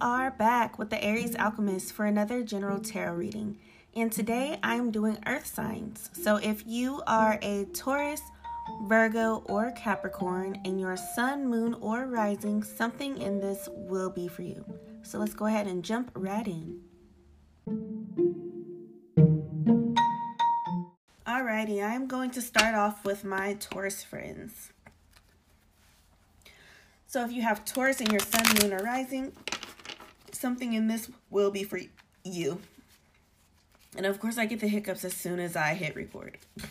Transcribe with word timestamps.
are 0.00 0.30
back 0.30 0.78
with 0.78 0.90
the 0.90 1.02
Aries 1.02 1.34
Alchemist 1.36 1.92
for 1.92 2.06
another 2.06 2.42
general 2.42 2.80
tarot 2.80 3.14
reading. 3.14 3.58
And 3.94 4.12
today 4.12 4.58
I'm 4.62 4.90
doing 4.90 5.18
earth 5.26 5.46
signs. 5.46 6.10
So 6.12 6.36
if 6.36 6.64
you 6.66 7.02
are 7.06 7.38
a 7.42 7.64
Taurus, 7.74 8.22
Virgo, 8.82 9.42
or 9.46 9.72
Capricorn, 9.72 10.60
and 10.64 10.80
your 10.80 10.96
sun, 10.96 11.48
moon, 11.48 11.74
or 11.80 12.06
rising, 12.06 12.62
something 12.62 13.18
in 13.18 13.40
this 13.40 13.68
will 13.72 14.10
be 14.10 14.28
for 14.28 14.42
you. 14.42 14.64
So 15.02 15.18
let's 15.18 15.34
go 15.34 15.46
ahead 15.46 15.66
and 15.66 15.84
jump 15.84 16.10
right 16.14 16.46
in. 16.46 16.80
Alrighty, 21.26 21.82
I'm 21.82 22.06
going 22.06 22.30
to 22.32 22.42
start 22.42 22.74
off 22.74 23.04
with 23.04 23.24
my 23.24 23.54
Taurus 23.54 24.02
friends. 24.04 24.72
So 27.06 27.24
if 27.24 27.32
you 27.32 27.40
have 27.40 27.64
Taurus 27.64 28.02
in 28.02 28.10
your 28.10 28.20
sun, 28.20 28.44
moon, 28.60 28.72
or 28.72 28.84
rising, 28.84 29.32
something 30.38 30.72
in 30.72 30.88
this 30.88 31.10
will 31.30 31.50
be 31.50 31.64
for 31.64 31.80
you. 32.24 32.60
And 33.96 34.06
of 34.06 34.20
course, 34.20 34.38
I 34.38 34.46
get 34.46 34.60
the 34.60 34.68
hiccups 34.68 35.04
as 35.04 35.14
soon 35.14 35.40
as 35.40 35.56
I 35.56 35.74
hit 35.74 35.96
record. 35.96 36.38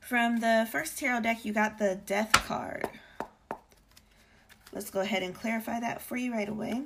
From 0.00 0.40
the 0.40 0.66
first 0.70 0.98
tarot 0.98 1.20
deck, 1.22 1.44
you 1.44 1.52
got 1.52 1.78
the 1.78 2.00
Death 2.06 2.32
card. 2.32 2.88
Let's 4.72 4.90
go 4.90 5.00
ahead 5.00 5.22
and 5.22 5.34
clarify 5.34 5.80
that 5.80 6.02
for 6.02 6.16
you 6.16 6.32
right 6.32 6.48
away. 6.48 6.82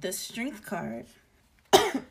The 0.00 0.12
strength 0.12 0.64
card. 0.64 1.06
and 1.72 2.02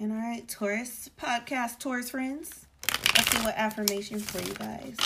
all 0.00 0.08
right, 0.08 0.46
Taurus 0.48 1.10
podcast, 1.20 1.78
Taurus 1.78 2.10
friends. 2.10 2.66
Let's 3.16 3.30
see 3.30 3.44
what 3.44 3.54
affirmation 3.56 4.18
for 4.18 4.40
you 4.40 4.54
guys. 4.54 4.96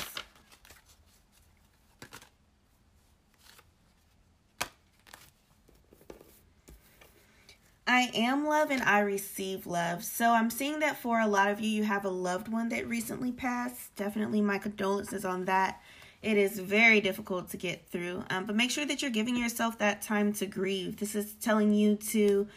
I 7.88 8.10
am 8.14 8.46
love 8.46 8.70
and 8.70 8.82
I 8.82 9.00
receive 9.00 9.66
love. 9.66 10.02
So 10.02 10.32
I'm 10.32 10.50
seeing 10.50 10.80
that 10.80 10.98
for 10.98 11.20
a 11.20 11.26
lot 11.26 11.50
of 11.50 11.60
you, 11.60 11.70
you 11.70 11.84
have 11.84 12.04
a 12.04 12.10
loved 12.10 12.48
one 12.48 12.68
that 12.70 12.88
recently 12.88 13.30
passed. 13.30 13.94
Definitely 13.94 14.40
my 14.40 14.58
condolences 14.58 15.24
on 15.24 15.44
that. 15.44 15.80
It 16.26 16.38
is 16.38 16.58
very 16.58 17.00
difficult 17.00 17.50
to 17.50 17.56
get 17.56 17.86
through, 17.86 18.24
um, 18.30 18.46
but 18.46 18.56
make 18.56 18.72
sure 18.72 18.84
that 18.84 19.00
you're 19.00 19.12
giving 19.12 19.36
yourself 19.36 19.78
that 19.78 20.02
time 20.02 20.32
to 20.32 20.46
grieve. 20.46 20.96
This 20.96 21.14
is 21.14 21.34
telling 21.34 21.72
you 21.72 21.94
to 22.10 22.48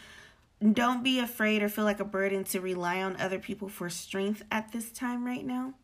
don't 0.72 1.04
be 1.04 1.20
afraid 1.20 1.62
or 1.62 1.68
feel 1.68 1.84
like 1.84 2.00
a 2.00 2.04
burden 2.04 2.42
to 2.46 2.60
rely 2.60 3.00
on 3.00 3.14
other 3.20 3.38
people 3.38 3.68
for 3.68 3.88
strength 3.88 4.42
at 4.50 4.72
this 4.72 4.90
time 4.90 5.24
right 5.24 5.46
now. 5.46 5.74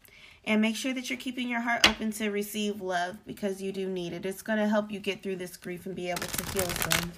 And 0.45 0.61
make 0.61 0.75
sure 0.75 0.92
that 0.95 1.09
you're 1.09 1.17
keeping 1.17 1.48
your 1.48 1.61
heart 1.61 1.89
open 1.89 2.11
to 2.14 2.31
receive 2.31 2.81
love 2.81 3.19
because 3.25 3.62
you 3.62 3.70
do 3.70 3.89
need 3.89 4.12
it. 4.12 4.27
It's 4.27 4.42
going 4.42 4.59
to 4.59 4.67
help 4.67 4.91
you 4.91 4.98
get 4.98 5.23
through 5.23 5.37
this 5.37 5.57
grief 5.57 5.87
and 5.87 5.95
be 5.95 6.11
able 6.11 6.23
to 6.23 6.51
heal 6.51 6.69
some. 6.69 7.12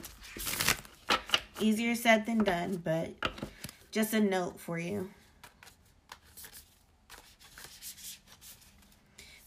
Easier 1.60 1.94
said 1.94 2.26
than 2.26 2.44
done, 2.44 2.76
but 2.84 3.14
just 3.90 4.12
a 4.12 4.20
note 4.20 4.60
for 4.60 4.78
you. 4.78 5.08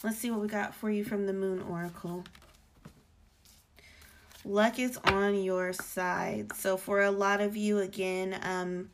Let's 0.04 0.18
see 0.18 0.32
what 0.32 0.42
we 0.42 0.48
got 0.48 0.74
for 0.74 0.90
you 0.90 1.04
from 1.04 1.28
the 1.28 1.34
Moon 1.34 1.62
Oracle. 1.62 2.24
Luck 4.44 4.80
is 4.80 4.98
on 5.06 5.44
your 5.44 5.74
side. 5.74 6.56
So 6.56 6.76
for 6.76 7.02
a 7.02 7.12
lot 7.12 7.40
of 7.40 7.56
you, 7.56 7.78
again, 7.78 8.40
um, 8.42 8.90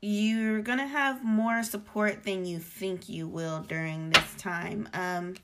you're 0.00 0.60
going 0.60 0.78
to 0.78 0.86
have 0.86 1.24
more 1.24 1.62
support 1.62 2.24
than 2.24 2.44
you 2.44 2.58
think 2.58 3.08
you 3.08 3.28
will 3.28 3.60
during 3.60 4.10
this 4.10 4.34
time. 4.36 4.88
Um, 4.94 5.34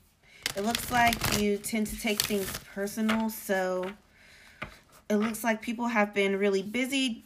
it 0.57 0.65
looks 0.65 0.91
like 0.91 1.39
you 1.39 1.55
tend 1.57 1.87
to 1.87 1.97
take 1.97 2.21
things 2.21 2.51
personal. 2.73 3.29
So 3.29 3.89
it 5.09 5.15
looks 5.15 5.45
like 5.45 5.61
people 5.61 5.87
have 5.87 6.13
been 6.13 6.35
really 6.35 6.61
busy 6.61 7.23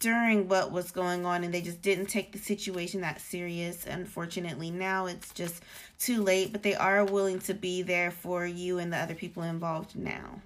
during 0.00 0.48
what 0.48 0.70
was 0.70 0.90
going 0.90 1.26
on 1.26 1.42
and 1.42 1.52
they 1.52 1.60
just 1.60 1.82
didn't 1.82 2.06
take 2.06 2.32
the 2.32 2.38
situation 2.38 3.00
that 3.00 3.20
serious. 3.20 3.86
Unfortunately, 3.86 4.70
now 4.70 5.06
it's 5.06 5.32
just 5.32 5.62
too 5.98 6.22
late, 6.22 6.52
but 6.52 6.62
they 6.62 6.74
are 6.74 7.04
willing 7.04 7.40
to 7.40 7.54
be 7.54 7.82
there 7.82 8.10
for 8.10 8.46
you 8.46 8.78
and 8.78 8.92
the 8.92 8.96
other 8.96 9.14
people 9.14 9.42
involved 9.42 9.96
now. 9.96 10.40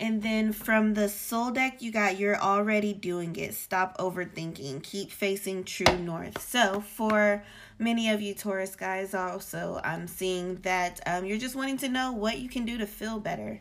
And 0.00 0.22
then 0.22 0.52
from 0.52 0.94
the 0.94 1.08
soul 1.08 1.50
deck, 1.50 1.82
you 1.82 1.90
got 1.90 2.20
you're 2.20 2.38
already 2.38 2.92
doing 2.92 3.34
it. 3.34 3.54
Stop 3.54 3.98
overthinking. 3.98 4.84
Keep 4.84 5.10
facing 5.10 5.64
true 5.64 5.98
north. 5.98 6.40
So 6.40 6.80
for 6.80 7.42
many 7.80 8.08
of 8.08 8.22
you 8.22 8.32
Taurus 8.32 8.76
guys 8.76 9.12
also, 9.12 9.80
I'm 9.82 10.06
seeing 10.06 10.54
that 10.56 11.00
um, 11.04 11.24
you're 11.24 11.36
just 11.36 11.56
wanting 11.56 11.78
to 11.78 11.88
know 11.88 12.12
what 12.12 12.38
you 12.38 12.48
can 12.48 12.64
do 12.64 12.78
to 12.78 12.86
feel 12.86 13.18
better 13.18 13.60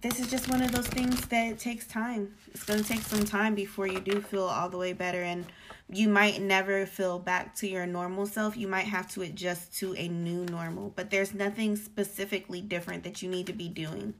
this 0.00 0.20
is 0.20 0.30
just 0.30 0.50
one 0.50 0.62
of 0.62 0.72
those 0.72 0.86
things 0.86 1.26
that 1.26 1.58
takes 1.58 1.86
time. 1.86 2.34
It's 2.52 2.64
going 2.64 2.82
to 2.82 2.88
take 2.88 3.02
some 3.02 3.24
time 3.24 3.54
before 3.54 3.86
you 3.86 4.00
do 4.00 4.20
feel 4.20 4.44
all 4.44 4.68
the 4.68 4.78
way 4.78 4.92
better. 4.92 5.22
And 5.22 5.46
you 5.88 6.08
might 6.08 6.40
never 6.40 6.86
feel 6.86 7.18
back 7.18 7.54
to 7.56 7.68
your 7.68 7.86
normal 7.86 8.26
self. 8.26 8.56
You 8.56 8.68
might 8.68 8.86
have 8.86 9.08
to 9.12 9.22
adjust 9.22 9.76
to 9.78 9.94
a 9.94 10.08
new 10.08 10.44
normal. 10.46 10.92
But 10.94 11.10
there's 11.10 11.34
nothing 11.34 11.76
specifically 11.76 12.60
different 12.60 13.04
that 13.04 13.22
you 13.22 13.28
need 13.28 13.46
to 13.46 13.52
be 13.52 13.68
doing. 13.68 14.14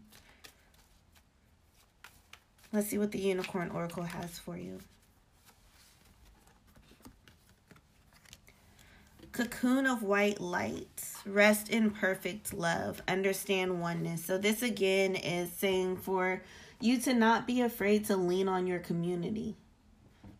Let's 2.72 2.88
see 2.88 2.98
what 2.98 3.12
the 3.12 3.20
Unicorn 3.20 3.70
Oracle 3.70 4.04
has 4.04 4.38
for 4.38 4.56
you. 4.56 4.80
Cocoon 9.36 9.86
of 9.86 10.02
white 10.02 10.40
light. 10.40 11.04
Rest 11.26 11.68
in 11.68 11.90
perfect 11.90 12.54
love. 12.54 13.02
Understand 13.06 13.82
oneness. 13.82 14.24
So 14.24 14.38
this 14.38 14.62
again 14.62 15.14
is 15.14 15.52
saying 15.52 15.98
for 15.98 16.42
you 16.80 16.98
to 17.02 17.12
not 17.12 17.46
be 17.46 17.60
afraid 17.60 18.06
to 18.06 18.16
lean 18.16 18.48
on 18.48 18.66
your 18.66 18.78
community. 18.78 19.54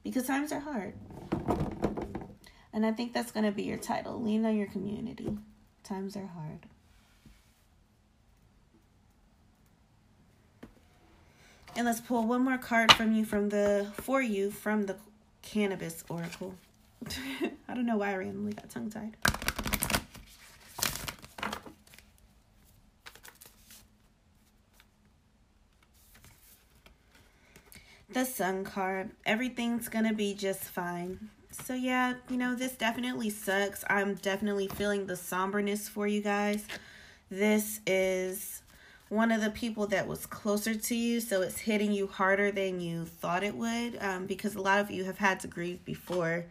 Because 0.03 0.27
times 0.27 0.51
are 0.51 0.61
hard. 0.61 0.95
And 2.73 2.87
I 2.87 2.93
think 2.93 3.12
that's 3.12 3.33
going 3.33 3.45
to 3.45 3.53
be 3.53 3.65
your 3.65 3.77
title. 3.77 4.19
Lean 4.23 4.47
on 4.47 4.57
your 4.57 4.69
community. 4.69 5.37
Times 5.84 6.17
are 6.17 6.28
hard. 6.28 6.61
And 11.77 11.84
let's 11.84 12.01
pull 12.01 12.27
one 12.27 12.43
more 12.43 12.57
card 12.57 12.95
from 12.95 13.13
you 13.13 13.27
from 13.27 13.51
the 13.51 13.93
for 13.93 14.23
you 14.23 14.51
from 14.51 14.87
the 14.87 14.97
cannabis 15.43 16.03
oracle. 16.09 16.55
I 17.69 17.75
don't 17.75 17.87
know 17.87 17.97
why 17.97 18.12
I 18.12 18.17
randomly 18.17 18.53
got 18.53 18.71
tongue 18.71 18.91
tied. 18.91 19.17
The 28.09 28.25
sun 28.25 28.65
card. 28.65 29.11
Everything's 29.25 29.89
gonna 29.89 30.15
be 30.15 30.34
just 30.34 30.62
fine. 30.62 31.28
So 31.50 31.75
yeah, 31.75 32.15
you 32.28 32.37
know, 32.37 32.55
this 32.55 32.72
definitely 32.72 33.31
sucks. 33.31 33.84
I'm 33.89 34.15
definitely 34.15 34.69
feeling 34.69 35.06
the 35.06 35.16
somberness 35.16 35.89
for 35.89 36.06
you 36.06 36.22
guys. 36.22 36.65
This 37.31 37.81
is 37.87 38.62
one 39.09 39.31
of 39.31 39.41
the 39.41 39.50
people 39.50 39.87
that 39.89 40.06
was 40.06 40.27
closer 40.27 40.75
to 40.75 40.95
you, 40.95 41.21
so 41.21 41.43
it's 41.43 41.59
hitting 41.59 41.93
you 41.93 42.06
harder 42.06 42.50
than 42.50 42.81
you 42.81 43.05
thought 43.05 43.45
it 43.45 43.55
would 43.55 43.99
um, 44.00 44.27
because 44.27 44.55
a 44.55 44.61
lot 44.61 44.81
of 44.81 44.91
you 44.91 45.05
have 45.05 45.19
had 45.19 45.41
to 45.41 45.49
grieve 45.49 45.84
before 45.84 46.47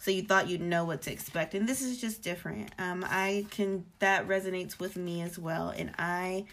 so 0.00 0.10
you 0.10 0.22
thought 0.22 0.48
you'd 0.48 0.62
know 0.62 0.86
what 0.86 1.02
to 1.02 1.12
expect. 1.12 1.54
And 1.54 1.68
this 1.68 1.82
is 1.82 2.00
just 2.00 2.22
different. 2.22 2.70
Um 2.78 3.04
i 3.06 3.44
can 3.50 3.84
that 4.00 4.26
resonates 4.26 4.80
with 4.80 4.96
me 4.96 5.20
as 5.22 5.38
well. 5.38 5.68
And 5.76 5.92
i 5.98 6.46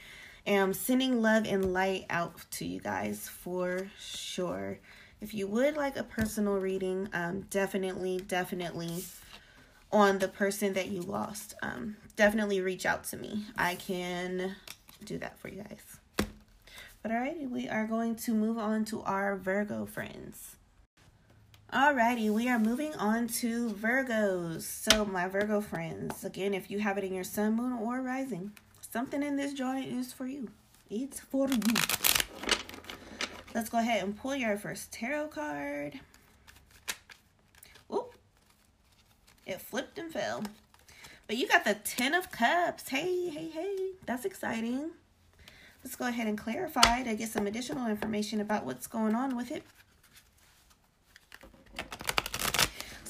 am 0.45 0.73
sending 0.73 1.21
love 1.21 1.45
and 1.47 1.73
light 1.73 2.05
out 2.09 2.35
to 2.51 2.65
you 2.65 2.79
guys 2.79 3.27
for 3.27 3.89
sure. 3.99 4.79
If 5.21 5.33
you 5.33 5.47
would 5.47 5.75
like 5.75 5.97
a 5.97 6.03
personal 6.03 6.57
reading 6.57 7.09
um 7.13 7.41
definitely 7.49 8.17
definitely 8.17 9.05
on 9.91 10.19
the 10.19 10.27
person 10.27 10.73
that 10.73 10.89
you 10.89 11.01
lost. 11.01 11.55
Um 11.63 11.95
definitely 12.17 12.59
reach 12.59 12.85
out 12.85 13.05
to 13.05 13.17
me. 13.17 13.45
I 13.57 13.75
can 13.75 14.57
do 15.05 15.17
that 15.19 15.39
for 15.39 15.47
you 15.47 15.63
guys. 15.63 16.27
But 17.01 17.11
alrighty 17.11 17.49
we 17.49 17.69
are 17.69 17.87
going 17.87 18.17
to 18.17 18.33
move 18.33 18.57
on 18.57 18.83
to 18.85 19.01
our 19.03 19.37
virgo 19.37 19.85
friends 19.85 20.56
Alrighty, 21.73 22.29
we 22.31 22.47
are 22.47 22.57
moving 22.57 22.95
on 22.95 23.27
to 23.27 23.71
Virgos. 23.71 24.61
So, 24.61 25.03
my 25.03 25.27
Virgo 25.27 25.59
friends, 25.59 26.23
again, 26.23 26.53
if 26.53 26.71
you 26.71 26.79
have 26.79 26.97
it 26.97 27.03
in 27.03 27.13
your 27.13 27.25
sun, 27.25 27.57
moon, 27.57 27.73
or 27.73 28.01
rising, 28.01 28.53
something 28.89 29.21
in 29.21 29.35
this 29.35 29.51
joint 29.51 29.85
is 29.85 30.13
for 30.13 30.25
you. 30.25 30.47
It's 30.89 31.19
for 31.19 31.49
you. 31.49 31.59
Let's 33.53 33.69
go 33.69 33.79
ahead 33.79 34.01
and 34.01 34.15
pull 34.15 34.33
your 34.33 34.55
first 34.55 34.93
tarot 34.93 35.27
card. 35.27 35.99
Oop. 37.93 38.13
It 39.45 39.59
flipped 39.59 39.99
and 39.99 40.09
fell. 40.09 40.43
But 41.27 41.35
you 41.35 41.49
got 41.49 41.65
the 41.65 41.73
Ten 41.73 42.13
of 42.13 42.31
Cups. 42.31 42.87
Hey, 42.87 43.27
hey, 43.27 43.49
hey. 43.49 43.75
That's 44.05 44.23
exciting. 44.23 44.91
Let's 45.83 45.97
go 45.97 46.07
ahead 46.07 46.27
and 46.27 46.37
clarify 46.37 47.03
to 47.03 47.13
get 47.15 47.27
some 47.27 47.45
additional 47.45 47.87
information 47.87 48.39
about 48.39 48.65
what's 48.65 48.87
going 48.87 49.15
on 49.15 49.35
with 49.35 49.51
it. 49.51 49.63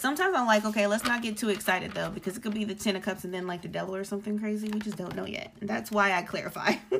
Sometimes 0.08 0.38
I'm 0.38 0.48
like, 0.48 0.64
okay, 0.64 0.88
let's 0.88 1.04
not 1.04 1.22
get 1.22 1.36
too 1.36 1.50
excited 1.50 1.92
though, 1.92 2.10
because 2.10 2.38
it 2.38 2.40
could 2.42 2.54
be 2.54 2.64
the 2.64 2.74
Ten 2.74 2.96
of 2.96 3.02
Cups 3.02 3.26
and 3.26 3.34
then 3.34 3.46
like 3.46 3.62
the 3.62 3.68
devil 3.68 3.94
or 3.94 4.06
something 4.06 4.40
crazy. 4.40 4.70
We 4.70 4.80
just 4.80 4.96
don't 4.96 5.14
know 5.18 5.26
yet. 5.26 5.52
That's 5.62 5.92
why 5.92 6.14
I 6.14 6.22
clarify. 6.22 6.76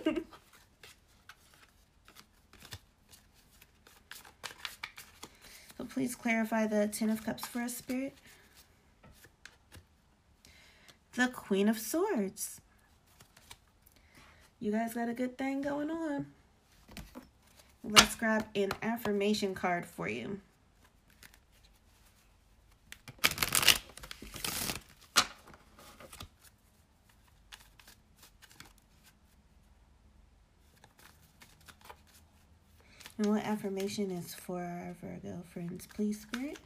so 5.78 5.86
please 5.88 6.18
clarify 6.18 6.68
the 6.68 6.90
Ten 6.90 7.10
of 7.10 7.24
Cups 7.24 7.48
for 7.48 7.62
us, 7.62 7.78
Spirit. 7.78 8.14
The 11.16 11.30
Queen 11.30 11.70
of 11.70 11.80
Swords. 11.80 12.60
You 14.60 14.74
guys 14.74 14.96
got 14.96 15.08
a 15.08 15.14
good 15.14 15.38
thing 15.38 15.62
going 15.62 15.90
on. 15.90 16.26
Let's 17.86 18.16
grab 18.16 18.48
an 18.54 18.74
affirmation 18.84 19.56
card 19.56 19.86
for 19.86 20.10
you. 20.10 20.42
And 33.18 33.28
what 33.28 33.44
affirmation 33.44 34.12
is 34.12 34.36
for 34.36 34.60
our 34.60 34.96
Virgo 35.02 35.42
friends, 35.52 35.88
please, 35.94 36.22
Spirit? 36.22 36.58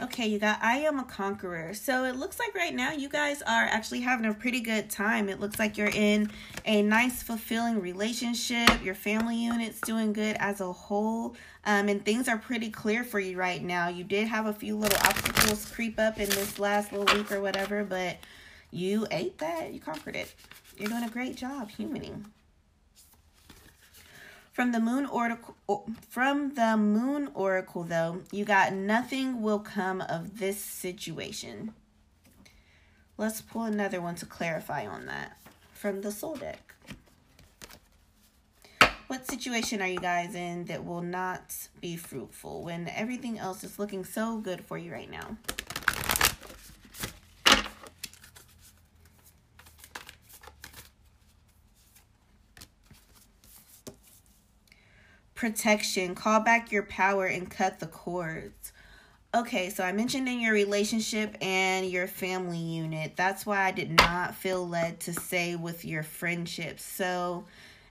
Okay, 0.00 0.28
you 0.28 0.38
got 0.38 0.62
I 0.62 0.76
am 0.78 1.00
a 1.00 1.04
conqueror. 1.04 1.74
So 1.74 2.04
it 2.04 2.14
looks 2.14 2.38
like 2.38 2.54
right 2.54 2.72
now 2.72 2.92
you 2.92 3.08
guys 3.08 3.42
are 3.42 3.64
actually 3.64 4.00
having 4.00 4.26
a 4.26 4.34
pretty 4.34 4.60
good 4.60 4.88
time. 4.88 5.28
It 5.28 5.40
looks 5.40 5.58
like 5.58 5.76
you're 5.76 5.88
in 5.88 6.30
a 6.64 6.82
nice, 6.82 7.20
fulfilling 7.24 7.80
relationship. 7.80 8.84
Your 8.84 8.94
family 8.94 9.36
unit's 9.36 9.80
doing 9.80 10.12
good 10.12 10.36
as 10.38 10.60
a 10.60 10.72
whole. 10.72 11.34
Um, 11.64 11.88
and 11.88 12.04
things 12.04 12.28
are 12.28 12.38
pretty 12.38 12.70
clear 12.70 13.02
for 13.02 13.18
you 13.18 13.36
right 13.36 13.60
now. 13.60 13.88
You 13.88 14.04
did 14.04 14.28
have 14.28 14.46
a 14.46 14.52
few 14.52 14.76
little 14.76 14.98
obstacles 15.04 15.68
creep 15.68 15.98
up 15.98 16.20
in 16.20 16.28
this 16.28 16.60
last 16.60 16.92
little 16.92 17.16
week 17.16 17.32
or 17.32 17.40
whatever, 17.40 17.82
but 17.82 18.18
you 18.70 19.06
ate 19.10 19.38
that. 19.38 19.72
You 19.72 19.80
conquered 19.80 20.16
it. 20.16 20.34
You're 20.76 20.88
doing 20.88 21.04
a 21.04 21.10
great 21.10 21.36
job 21.36 21.70
humaning. 21.70 22.24
From 24.52 24.72
the 24.72 24.80
moon 24.80 25.06
oracle 25.06 25.54
from 26.08 26.54
the 26.54 26.76
moon 26.76 27.30
oracle 27.32 27.84
though, 27.84 28.22
you 28.32 28.44
got 28.44 28.72
nothing 28.72 29.40
will 29.40 29.60
come 29.60 30.00
of 30.00 30.38
this 30.38 30.58
situation. 30.58 31.74
Let's 33.16 33.40
pull 33.40 33.62
another 33.62 34.00
one 34.00 34.16
to 34.16 34.26
clarify 34.26 34.86
on 34.86 35.06
that 35.06 35.38
from 35.72 36.00
the 36.00 36.10
soul 36.10 36.36
deck. 36.36 36.74
What 39.06 39.30
situation 39.30 39.80
are 39.80 39.88
you 39.88 40.00
guys 40.00 40.34
in 40.34 40.64
that 40.66 40.84
will 40.84 41.02
not 41.02 41.68
be 41.80 41.96
fruitful 41.96 42.64
when 42.64 42.88
everything 42.88 43.38
else 43.38 43.64
is 43.64 43.78
looking 43.78 44.04
so 44.04 44.38
good 44.38 44.64
for 44.64 44.76
you 44.76 44.92
right 44.92 45.10
now? 45.10 45.36
Protection, 55.38 56.16
call 56.16 56.40
back 56.40 56.72
your 56.72 56.82
power, 56.82 57.24
and 57.24 57.48
cut 57.48 57.78
the 57.78 57.86
cords. 57.86 58.72
Okay, 59.32 59.70
so 59.70 59.84
I 59.84 59.92
mentioned 59.92 60.28
in 60.28 60.40
your 60.40 60.52
relationship 60.52 61.36
and 61.40 61.88
your 61.88 62.08
family 62.08 62.58
unit. 62.58 63.12
That's 63.14 63.46
why 63.46 63.62
I 63.62 63.70
did 63.70 63.92
not 63.92 64.34
feel 64.34 64.66
led 64.66 64.98
to 65.00 65.12
say 65.12 65.54
with 65.54 65.84
your 65.84 66.02
friendships. 66.02 66.82
So 66.82 67.44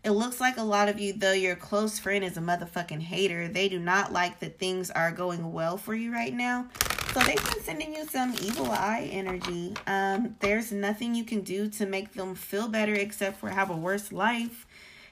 it 0.03 0.11
looks 0.11 0.41
like 0.41 0.57
a 0.57 0.63
lot 0.63 0.89
of 0.89 0.99
you, 0.99 1.13
though 1.13 1.31
your 1.31 1.55
close 1.55 1.99
friend 1.99 2.21
is 2.21 2.35
a 2.35 2.41
motherfucking 2.41 3.01
hater, 3.01 3.47
they 3.47 3.69
do 3.69 3.79
not 3.79 4.11
like 4.11 4.39
that 4.41 4.59
things 4.59 4.91
are 4.91 5.11
going 5.11 5.53
well 5.53 5.77
for 5.77 5.95
you 5.95 6.11
right 6.11 6.33
now. 6.33 6.67
So 7.13 7.21
they've 7.21 7.53
been 7.53 7.63
sending 7.63 7.95
you 7.95 8.05
some 8.07 8.33
evil 8.41 8.69
eye 8.69 9.07
energy. 9.09 9.73
Um, 9.87 10.35
there's 10.41 10.73
nothing 10.73 11.15
you 11.15 11.23
can 11.23 11.41
do 11.41 11.69
to 11.69 11.85
make 11.85 12.13
them 12.13 12.35
feel 12.35 12.67
better 12.67 12.93
except 12.93 13.39
for 13.39 13.49
have 13.49 13.69
a 13.69 13.77
worse 13.77 14.11
life 14.11 14.67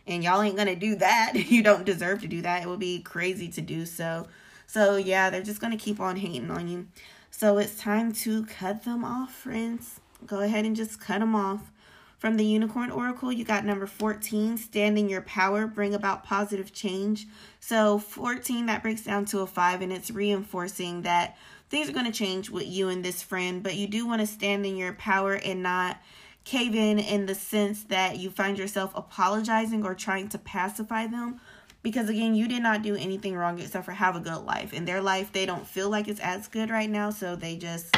and 0.07 0.23
y'all 0.23 0.41
ain't 0.41 0.57
gonna 0.57 0.75
do 0.75 0.95
that. 0.95 1.33
you 1.49 1.63
don't 1.63 1.85
deserve 1.85 2.21
to 2.21 2.27
do 2.27 2.41
that. 2.41 2.63
It 2.63 2.69
would 2.69 2.79
be 2.79 3.01
crazy 3.01 3.47
to 3.49 3.61
do 3.61 3.85
so. 3.85 4.27
So 4.67 4.95
yeah, 4.97 5.29
they're 5.29 5.43
just 5.43 5.61
gonna 5.61 5.77
keep 5.77 5.99
on 5.99 6.17
hating 6.17 6.51
on 6.51 6.67
you. 6.67 6.87
So 7.31 7.57
it's 7.57 7.77
time 7.77 8.13
to 8.13 8.45
cut 8.45 8.83
them 8.83 9.03
off, 9.03 9.33
friends. 9.33 9.99
Go 10.25 10.39
ahead 10.39 10.65
and 10.65 10.75
just 10.75 10.99
cut 10.99 11.19
them 11.19 11.35
off. 11.35 11.71
From 12.17 12.37
the 12.37 12.45
Unicorn 12.45 12.91
Oracle, 12.91 13.31
you 13.31 13.43
got 13.43 13.65
number 13.65 13.85
14, 13.85 14.57
standing 14.57 15.03
in 15.03 15.09
your 15.09 15.21
power, 15.21 15.67
bring 15.67 15.93
about 15.93 16.23
positive 16.23 16.71
change. 16.71 17.27
So 17.59 17.99
14, 17.99 18.65
that 18.67 18.81
breaks 18.81 19.03
down 19.03 19.25
to 19.25 19.41
a 19.41 19.45
5, 19.45 19.81
and 19.81 19.91
it's 19.91 20.09
reinforcing 20.09 21.01
that 21.01 21.37
things 21.69 21.89
are 21.89 21.93
going 21.93 22.05
to 22.05 22.11
change 22.11 22.49
with 22.49 22.67
you 22.67 22.89
and 22.89 23.03
this 23.03 23.21
friend, 23.21 23.61
but 23.61 23.75
you 23.75 23.87
do 23.87 24.07
want 24.07 24.21
to 24.21 24.27
stand 24.27 24.65
in 24.65 24.77
your 24.77 24.93
power 24.93 25.33
and 25.33 25.61
not 25.61 25.97
cave 26.45 26.75
in 26.75 26.99
in 26.99 27.25
the 27.25 27.35
sense 27.35 27.83
that 27.85 28.17
you 28.17 28.29
find 28.29 28.57
yourself 28.57 28.91
apologizing 28.95 29.83
or 29.83 29.93
trying 29.93 30.29
to 30.29 30.37
pacify 30.37 31.07
them. 31.07 31.41
Because 31.83 32.07
again 32.09 32.35
you 32.35 32.47
did 32.47 32.63
not 32.63 32.81
do 32.81 32.95
anything 32.95 33.35
wrong 33.35 33.59
except 33.59 33.85
for 33.85 33.91
have 33.91 34.15
a 34.15 34.19
good 34.19 34.45
life. 34.45 34.73
In 34.73 34.85
their 34.85 35.01
life 35.01 35.31
they 35.31 35.45
don't 35.45 35.67
feel 35.67 35.89
like 35.89 36.07
it's 36.07 36.19
as 36.19 36.47
good 36.47 36.69
right 36.69 36.89
now 36.89 37.09
so 37.09 37.35
they 37.35 37.57
just 37.57 37.95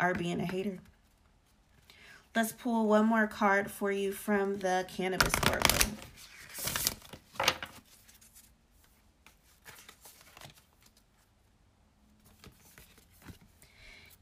are 0.00 0.14
being 0.14 0.40
a 0.40 0.46
hater. 0.46 0.78
Let's 2.34 2.52
pull 2.52 2.86
one 2.86 3.04
more 3.04 3.26
card 3.26 3.70
for 3.70 3.92
you 3.92 4.12
from 4.12 4.60
the 4.60 4.86
cannabis 4.88 5.34
oracle 5.48 5.90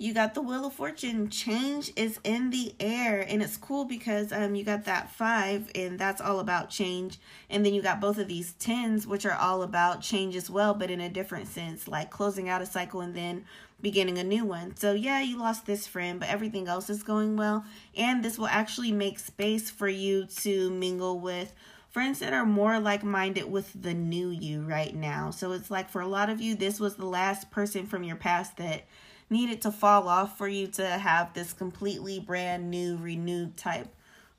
you 0.00 0.14
got 0.14 0.32
the 0.32 0.40
wheel 0.40 0.64
of 0.64 0.72
fortune. 0.72 1.28
Change 1.28 1.92
is 1.94 2.18
in 2.24 2.48
the 2.48 2.74
air. 2.80 3.20
And 3.20 3.42
it's 3.42 3.58
cool 3.58 3.84
because 3.84 4.32
um 4.32 4.54
you 4.54 4.64
got 4.64 4.86
that 4.86 5.10
five 5.10 5.70
and 5.74 5.98
that's 5.98 6.22
all 6.22 6.40
about 6.40 6.70
change. 6.70 7.20
And 7.50 7.66
then 7.66 7.74
you 7.74 7.82
got 7.82 8.00
both 8.00 8.16
of 8.16 8.26
these 8.26 8.54
tens 8.54 9.06
which 9.06 9.26
are 9.26 9.34
all 9.34 9.62
about 9.62 10.00
change 10.00 10.36
as 10.36 10.48
well 10.48 10.72
but 10.72 10.90
in 10.90 11.02
a 11.02 11.10
different 11.10 11.48
sense 11.48 11.86
like 11.86 12.08
closing 12.08 12.48
out 12.48 12.62
a 12.62 12.66
cycle 12.66 13.02
and 13.02 13.14
then 13.14 13.44
beginning 13.82 14.16
a 14.16 14.24
new 14.24 14.46
one. 14.46 14.74
So 14.74 14.94
yeah 14.94 15.20
you 15.20 15.38
lost 15.38 15.66
this 15.66 15.86
friend 15.86 16.18
but 16.18 16.30
everything 16.30 16.66
else 16.66 16.88
is 16.88 17.02
going 17.02 17.36
well. 17.36 17.66
And 17.94 18.24
this 18.24 18.38
will 18.38 18.46
actually 18.46 18.92
make 18.92 19.18
space 19.18 19.68
for 19.68 19.88
you 19.88 20.24
to 20.38 20.70
mingle 20.70 21.20
with 21.20 21.52
friends 21.90 22.20
that 22.20 22.32
are 22.32 22.46
more 22.46 22.80
like 22.80 23.04
minded 23.04 23.52
with 23.52 23.70
the 23.82 23.92
new 23.92 24.30
you 24.30 24.62
right 24.62 24.94
now. 24.94 25.30
So 25.30 25.52
it's 25.52 25.70
like 25.70 25.90
for 25.90 26.00
a 26.00 26.08
lot 26.08 26.30
of 26.30 26.40
you 26.40 26.54
this 26.54 26.80
was 26.80 26.96
the 26.96 27.04
last 27.04 27.50
person 27.50 27.84
from 27.84 28.02
your 28.02 28.16
past 28.16 28.56
that 28.56 28.86
needed 29.30 29.62
to 29.62 29.72
fall 29.72 30.08
off 30.08 30.36
for 30.36 30.48
you 30.48 30.66
to 30.66 30.86
have 30.86 31.32
this 31.32 31.52
completely 31.52 32.18
brand 32.18 32.70
new, 32.70 32.96
renewed 32.98 33.56
type 33.56 33.88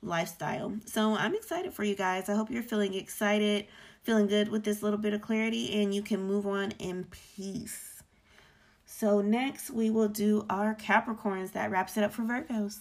lifestyle. 0.02 0.74
So 0.84 1.14
I'm 1.14 1.34
excited 1.34 1.72
for 1.72 1.84
you 1.84 1.94
guys. 1.94 2.28
I 2.28 2.34
hope 2.34 2.50
you're 2.50 2.62
feeling 2.62 2.94
excited, 2.94 3.66
feeling 4.02 4.26
good 4.26 4.48
with 4.48 4.64
this 4.64 4.82
little 4.82 4.98
bit 4.98 5.14
of 5.14 5.22
clarity, 5.22 5.80
and 5.80 5.94
you 5.94 6.02
can 6.02 6.22
move 6.22 6.46
on 6.46 6.72
in 6.72 7.06
peace. 7.10 8.02
So 8.84 9.20
next 9.20 9.70
we 9.70 9.90
will 9.90 10.08
do 10.08 10.44
our 10.50 10.74
Capricorns. 10.74 11.52
That 11.52 11.70
wraps 11.70 11.96
it 11.96 12.04
up 12.04 12.12
for 12.12 12.22
Virgos. 12.22 12.78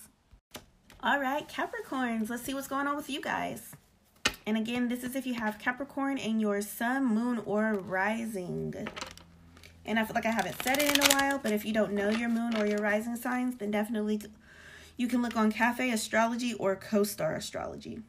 All 1.02 1.20
right, 1.20 1.48
Capricorns, 1.48 2.30
let's 2.30 2.44
see 2.44 2.54
what's 2.54 2.68
going 2.68 2.86
on 2.86 2.96
with 2.96 3.10
you 3.10 3.22
guys. 3.22 3.72
And 4.46 4.58
again, 4.58 4.88
this 4.88 5.04
is 5.04 5.16
if 5.16 5.26
you 5.26 5.34
have 5.36 5.60
Capricorn 5.60 6.18
in 6.18 6.40
your 6.40 6.62
sun, 6.62 7.06
moon, 7.06 7.42
or 7.46 7.74
rising. 7.74 8.74
And 9.86 10.00
I 10.00 10.06
feel 10.06 10.16
like 10.16 10.26
I 10.26 10.32
haven't 10.32 10.62
said 10.64 10.80
it 10.82 10.96
in 10.96 11.04
a 11.04 11.16
while, 11.16 11.40
but 11.40 11.52
if 11.52 11.66
you 11.66 11.74
don't 11.74 11.94
know 11.94 12.10
your 12.10 12.30
moon 12.30 12.56
or 12.56 12.66
your 12.66 12.80
rising 12.80 13.16
signs, 13.16 13.56
then 13.56 13.72
definitely 13.72 14.22
you 14.98 15.08
can 15.08 15.22
look 15.22 15.36
on 15.36 15.52
Cafe 15.52 15.90
Astrology 15.92 16.54
or 16.54 16.76
CoStar 16.76 17.36
Astrology. 17.36 18.02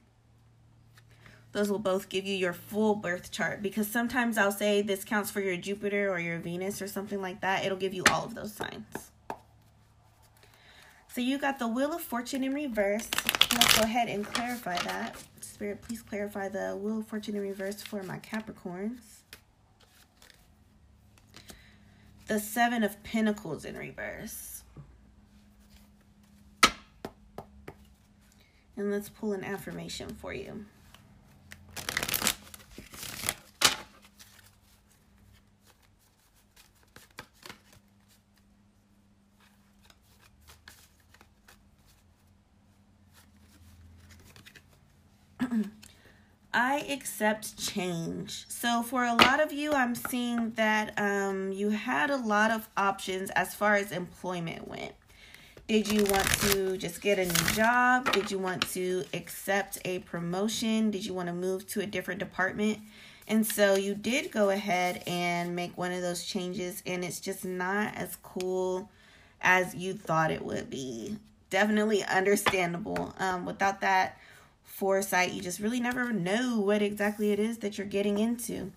Those 1.52 1.70
will 1.70 1.78
both 1.78 2.08
give 2.08 2.26
you 2.26 2.34
your 2.34 2.52
full 2.52 2.94
birth 2.94 3.30
chart 3.30 3.62
because 3.62 3.86
sometimes 3.86 4.38
I'll 4.38 4.52
say 4.52 4.80
this 4.80 5.04
counts 5.04 5.30
for 5.30 5.40
your 5.40 5.56
Jupiter 5.56 6.10
or 6.10 6.18
your 6.18 6.38
Venus 6.38 6.80
or 6.80 6.88
something 6.88 7.20
like 7.20 7.42
that. 7.42 7.64
It'll 7.64 7.78
give 7.78 7.94
you 7.94 8.04
all 8.10 8.24
of 8.24 8.34
those 8.34 8.52
signs. 8.52 8.86
So 11.14 11.20
you 11.20 11.36
got 11.36 11.58
the 11.58 11.68
Wheel 11.68 11.92
of 11.92 12.00
Fortune 12.00 12.42
in 12.42 12.54
reverse. 12.54 13.06
Let's 13.52 13.76
go 13.76 13.82
ahead 13.82 14.08
and 14.08 14.24
clarify 14.24 14.78
that. 14.78 15.16
Spirit, 15.40 15.82
please 15.82 16.00
clarify 16.00 16.48
the 16.48 16.74
Wheel 16.74 17.00
of 17.00 17.06
Fortune 17.06 17.36
in 17.36 17.42
reverse 17.42 17.82
for 17.82 18.02
my 18.02 18.18
Capricorns. 18.18 19.20
The 22.32 22.40
Seven 22.40 22.82
of 22.82 23.02
Pentacles 23.02 23.66
in 23.66 23.76
reverse. 23.76 24.62
And 28.74 28.90
let's 28.90 29.10
pull 29.10 29.34
an 29.34 29.44
affirmation 29.44 30.08
for 30.14 30.32
you. 30.32 30.64
I 46.54 46.84
accept 46.90 47.56
change. 47.56 48.44
So, 48.48 48.82
for 48.82 49.04
a 49.04 49.14
lot 49.14 49.40
of 49.40 49.52
you, 49.52 49.72
I'm 49.72 49.94
seeing 49.94 50.50
that 50.52 50.92
um, 50.98 51.50
you 51.52 51.70
had 51.70 52.10
a 52.10 52.16
lot 52.16 52.50
of 52.50 52.68
options 52.76 53.30
as 53.30 53.54
far 53.54 53.76
as 53.76 53.90
employment 53.90 54.68
went. 54.68 54.92
Did 55.66 55.90
you 55.90 56.04
want 56.04 56.28
to 56.40 56.76
just 56.76 57.00
get 57.00 57.18
a 57.18 57.24
new 57.24 57.54
job? 57.54 58.12
Did 58.12 58.30
you 58.30 58.38
want 58.38 58.68
to 58.72 59.04
accept 59.14 59.78
a 59.86 60.00
promotion? 60.00 60.90
Did 60.90 61.06
you 61.06 61.14
want 61.14 61.28
to 61.28 61.32
move 61.32 61.66
to 61.68 61.80
a 61.80 61.86
different 61.86 62.20
department? 62.20 62.80
And 63.26 63.46
so 63.46 63.76
you 63.76 63.94
did 63.94 64.30
go 64.30 64.50
ahead 64.50 65.02
and 65.06 65.56
make 65.56 65.78
one 65.78 65.92
of 65.92 66.02
those 66.02 66.24
changes, 66.24 66.82
and 66.84 67.02
it's 67.02 67.20
just 67.20 67.44
not 67.46 67.94
as 67.94 68.16
cool 68.16 68.90
as 69.40 69.74
you 69.74 69.94
thought 69.94 70.30
it 70.30 70.44
would 70.44 70.68
be. 70.68 71.16
Definitely 71.48 72.04
understandable. 72.04 73.14
Um, 73.18 73.46
without 73.46 73.80
that 73.80 74.18
foresight, 74.72 75.32
you 75.32 75.42
just 75.42 75.60
really 75.60 75.80
never 75.80 76.12
know 76.12 76.58
what 76.58 76.80
exactly 76.80 77.30
it 77.30 77.38
is 77.38 77.58
that 77.58 77.76
you're 77.76 77.86
getting 77.86 78.18
into. 78.18 78.72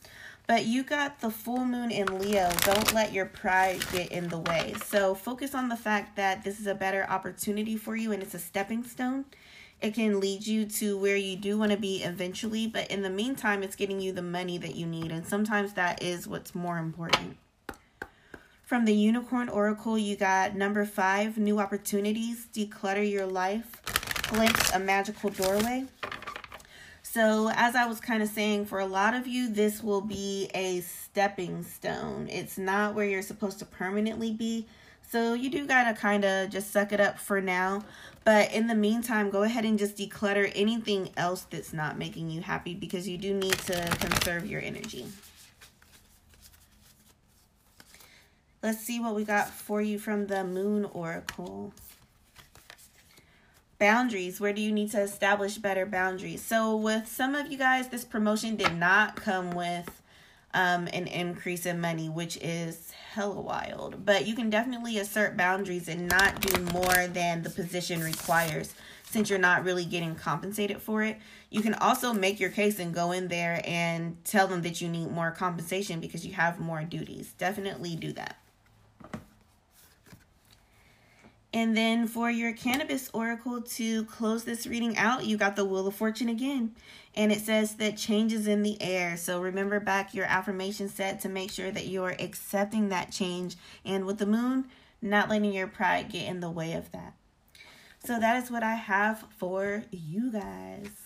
But 0.45 0.65
you 0.65 0.83
got 0.83 1.21
the 1.21 1.31
full 1.31 1.65
moon 1.65 1.89
in 1.89 2.19
Leo. 2.19 2.51
Don't 2.59 2.93
let 2.93 3.13
your 3.13 3.25
pride 3.25 3.79
get 3.91 4.11
in 4.11 4.27
the 4.27 4.37
way. 4.37 4.75
So 4.85 5.15
focus 5.15 5.55
on 5.55 5.69
the 5.69 5.77
fact 5.77 6.17
that 6.17 6.43
this 6.43 6.59
is 6.59 6.67
a 6.67 6.75
better 6.75 7.05
opportunity 7.09 7.77
for 7.77 7.95
you 7.95 8.11
and 8.11 8.21
it's 8.21 8.35
a 8.35 8.39
stepping 8.39 8.83
stone. 8.83 9.25
It 9.81 9.95
can 9.95 10.19
lead 10.19 10.45
you 10.45 10.65
to 10.65 10.97
where 10.97 11.15
you 11.15 11.37
do 11.37 11.57
want 11.57 11.71
to 11.71 11.77
be 11.77 12.03
eventually, 12.03 12.67
but 12.67 12.91
in 12.91 13.01
the 13.01 13.09
meantime, 13.09 13.63
it's 13.63 13.75
getting 13.75 13.99
you 13.99 14.11
the 14.11 14.21
money 14.21 14.57
that 14.57 14.75
you 14.75 14.85
need. 14.85 15.11
And 15.11 15.25
sometimes 15.25 15.73
that 15.73 16.03
is 16.03 16.27
what's 16.27 16.53
more 16.53 16.77
important. 16.77 17.37
From 18.63 18.85
the 18.85 18.93
Unicorn 18.93 19.47
Oracle, 19.47 19.97
you 19.97 20.15
got 20.15 20.55
number 20.55 20.85
five 20.85 21.37
new 21.37 21.59
opportunities, 21.59 22.47
declutter 22.53 23.09
your 23.09 23.25
life, 23.25 23.81
glimpse 24.29 24.72
a 24.74 24.79
magical 24.79 25.29
doorway. 25.29 25.86
So, 27.15 27.50
as 27.55 27.75
I 27.75 27.86
was 27.86 28.01
kind 28.01 28.22
of 28.22 28.27
saying, 28.27 28.65
for 28.65 28.79
a 28.79 28.86
lot 28.86 29.13
of 29.13 29.25
you, 29.25 29.50
this 29.50 29.82
will 29.82 30.01
be 30.01 30.50
a 30.53 30.82
stepping 30.82 31.63
stone. 31.63 32.27
It's 32.29 32.58
not 32.58 32.94
where 32.94 33.05
you're 33.05 33.22
supposed 33.22 33.60
to 33.60 33.65
permanently 33.65 34.34
be. 34.34 34.65
So, 35.10 35.34
you 35.34 35.50
do 35.50 35.65
got 35.65 35.86
to 35.86 35.94
kind 35.94 36.25
of 36.25 36.50
just 36.50 36.72
suck 36.72 36.91
it 36.91 37.00
up 37.00 37.17
for 37.17 37.39
now. 37.39 37.86
But 38.25 38.51
in 38.51 38.67
the 38.67 38.75
meantime, 38.75 39.29
go 39.29 39.44
ahead 39.44 39.63
and 39.63 39.79
just 39.79 39.96
declutter 39.96 40.51
anything 40.55 41.10
else 41.15 41.46
that's 41.50 41.72
not 41.72 41.98
making 41.98 42.32
you 42.32 42.41
happy 42.41 42.74
because 42.74 43.08
you 43.08 43.17
do 43.17 43.34
need 43.34 43.58
to 43.60 43.98
conserve 44.01 44.46
your 44.46 44.62
energy. 44.62 45.05
Let's 48.62 48.79
see 48.79 49.00
what 49.00 49.15
we 49.15 49.24
got 49.24 49.50
for 49.50 49.79
you 49.79 50.00
from 50.00 50.27
the 50.27 50.44
Moon 50.44 50.86
Oracle 50.86 51.72
boundaries 53.77 54.39
where 54.39 54.53
do 54.53 54.62
you 54.62 54.72
need 54.72 54.91
to 54.91 55.01
establish 55.01 55.58
better 55.58 55.86
boundaries? 55.86 56.41
So 56.41 56.75
with 56.75 57.08
some 57.08 57.36
of 57.36 57.51
you 57.51 57.58
guys 57.58 57.89
this 57.89 58.05
promotion 58.05 58.55
did 58.55 58.75
not 58.75 59.15
come 59.15 59.51
with 59.51 60.01
um, 60.53 60.88
an 60.94 61.08
increase 61.08 61.65
in 61.65 61.82
money 61.82 62.10
which 62.10 62.38
is 62.38 62.91
hella 62.91 63.39
wild. 63.39 64.05
But 64.05 64.25
you 64.25 64.36
can 64.36 64.50
definitely 64.50 64.98
assert 65.00 65.38
boundaries 65.38 65.88
and 65.88 66.08
not 66.08 66.41
do 66.41 66.62
more 66.74 67.08
than 67.08 67.44
the 67.44 67.50
position 67.50 68.01
requires 68.01 68.74
since 69.03 69.29
you're 69.29 69.39
not 69.39 69.63
really 69.63 69.86
getting 69.86 70.15
compensated 70.15 70.82
for 70.82 71.03
it. 71.03 71.17
You 71.50 71.62
can 71.62 71.74
also 71.75 72.12
make 72.12 72.39
your 72.39 72.50
case 72.50 72.79
and 72.79 72.94
go 72.94 73.12
in 73.12 73.27
there 73.27 73.62
and 73.63 74.17
tell 74.25 74.48
them 74.48 74.62
that 74.63 74.82
you 74.82 74.89
need 74.89 75.12
more 75.12 75.32
compensation 75.32 76.00
because 76.00 76.25
you 76.25 76.34
have 76.34 76.60
more 76.60 76.84
duties. 76.84 77.34
Definitely 77.38 77.96
do 77.96 78.12
that 78.13 78.38
And 81.55 81.75
then 81.75 82.05
for 82.05 82.29
your 82.29 82.51
cannabis 82.51 83.09
oracle 83.13 83.62
to 83.62 84.03
close 84.03 84.43
this 84.43 84.67
reading 84.67 84.97
out, 84.97 85.24
you 85.24 85.38
got 85.38 85.55
the 85.55 85.63
Wheel 85.63 85.88
of 85.88 85.95
Fortune 85.95 86.27
again. 86.27 86.75
And 87.15 87.31
it 87.31 87.39
says 87.39 87.75
that 87.75 87.95
change 87.95 88.33
is 88.33 88.45
in 88.45 88.62
the 88.62 88.75
air. 88.81 89.15
So 89.15 89.39
remember 89.39 89.79
back 89.79 90.13
your 90.13 90.25
affirmation 90.25 90.89
set 90.89 91.21
to 91.21 91.29
make 91.29 91.50
sure 91.50 91.71
that 91.71 91.88
you're 91.88 92.17
accepting 92.19 92.89
that 92.89 93.09
change. 93.09 93.55
And 93.85 94.03
with 94.03 94.17
the 94.17 94.25
moon, 94.25 94.65
not 95.01 95.29
letting 95.29 95.53
your 95.53 95.67
pride 95.67 96.12
get 96.12 96.27
in 96.27 96.41
the 96.41 96.51
way 96.51 96.74
of 96.74 96.91
that. 96.91 97.13
So 98.03 98.19
that 98.19 98.43
is 98.43 98.51
what 98.51 98.62
I 98.62 98.75
have 98.75 99.24
for 99.38 99.85
you 99.91 100.33
guys. 100.33 101.04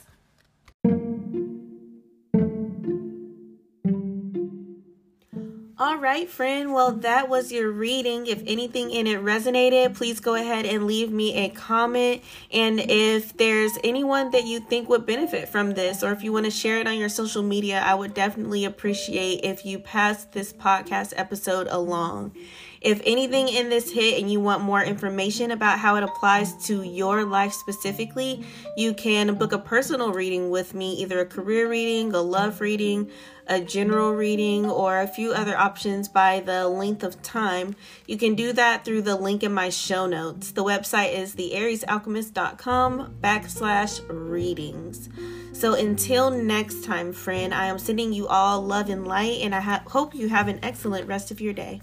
All 5.82 5.96
right, 5.96 6.30
friend. 6.30 6.74
Well, 6.74 6.92
that 6.92 7.30
was 7.30 7.54
your 7.54 7.72
reading. 7.72 8.28
If 8.28 8.44
anything 8.46 8.92
in 8.92 9.08
it 9.08 9.22
resonated, 9.22 9.96
please 9.96 10.20
go 10.20 10.36
ahead 10.36 10.66
and 10.66 10.86
leave 10.86 11.10
me 11.10 11.34
a 11.36 11.48
comment. 11.48 12.22
And 12.52 12.82
if 12.82 13.38
there's 13.38 13.72
anyone 13.82 14.32
that 14.32 14.44
you 14.44 14.60
think 14.60 14.90
would 14.90 15.06
benefit 15.06 15.48
from 15.48 15.76
this, 15.76 16.04
or 16.04 16.12
if 16.12 16.22
you 16.22 16.34
want 16.34 16.48
to 16.48 16.52
share 16.52 16.82
it 16.82 16.88
on 16.88 16.98
your 16.98 17.08
social 17.08 17.44
media, 17.44 17.80
I 17.80 17.96
would 17.96 18.14
definitely 18.14 18.66
appreciate 18.66 19.46
if 19.46 19.66
you 19.66 19.80
pass 19.80 20.26
this 20.26 20.52
podcast 20.52 21.14
episode 21.16 21.68
along. 21.70 22.36
If 22.82 23.02
anything 23.06 23.50
in 23.50 23.70
this 23.70 23.92
hit 23.92 24.20
and 24.20 24.32
you 24.32 24.40
want 24.40 24.62
more 24.62 24.82
information 24.82 25.52
about 25.52 25.80
how 25.80 25.98
it 25.98 26.04
applies 26.04 26.54
to 26.68 26.82
your 26.84 27.26
life 27.26 27.52
specifically, 27.52 28.46
you 28.78 28.94
can 28.94 29.36
book 29.36 29.52
a 29.52 29.60
personal 29.60 30.14
reading 30.14 30.50
with 30.50 30.74
me, 30.74 30.94
either 30.94 31.20
a 31.20 31.26
career 31.26 31.70
reading, 31.70 32.14
a 32.14 32.22
love 32.22 32.62
reading, 32.62 33.12
a 33.48 33.60
general 33.60 34.14
reading, 34.14 34.70
or 34.70 35.02
a 35.02 35.08
few 35.08 35.34
other 35.34 35.58
options 35.58 36.08
by 36.08 36.40
the 36.40 36.70
length 36.70 37.04
of 37.04 37.22
time. 37.22 37.76
You 38.08 38.18
can 38.18 38.36
do 38.36 38.54
that 38.54 38.86
through 38.86 39.02
the 39.02 39.16
link 39.16 39.44
in 39.44 39.54
my 39.54 39.70
show 39.70 40.06
notes. 40.06 40.52
The 40.52 40.64
website 40.64 41.14
is 41.14 41.36
theariesalchemist.com 41.36 43.16
backslash 43.22 44.02
readings. 44.08 45.10
So 45.52 45.74
until 45.74 46.32
next 46.32 46.86
time, 46.86 47.12
friend, 47.12 47.54
I 47.54 47.66
am 47.66 47.80
sending 47.80 48.14
you 48.14 48.28
all 48.28 48.62
love 48.62 48.90
and 48.90 49.06
light, 49.06 49.42
and 49.42 49.54
I 49.54 49.60
ha- 49.60 49.84
hope 49.88 50.16
you 50.16 50.30
have 50.30 50.48
an 50.48 50.60
excellent 50.64 51.08
rest 51.08 51.32
of 51.32 51.42
your 51.42 51.54
day. 51.54 51.82